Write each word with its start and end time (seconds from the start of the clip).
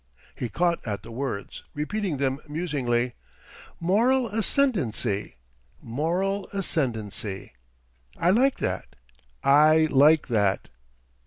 He 0.33 0.49
caught 0.49 0.79
at 0.83 1.03
the 1.03 1.11
words, 1.11 1.61
repeating 1.75 2.17
them 2.17 2.39
musingly: 2.49 3.13
"Moral 3.79 4.25
ascendancy, 4.29 5.35
moral 5.79 6.47
ascendancy, 6.53 7.53
I 8.17 8.31
like 8.31 8.57
that, 8.57 8.95
I 9.43 9.87
like 9.91 10.25
that." 10.29 10.69